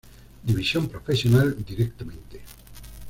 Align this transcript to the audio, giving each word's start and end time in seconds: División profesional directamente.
División 0.43 0.89
profesional 0.89 1.55
directamente. 1.63 2.41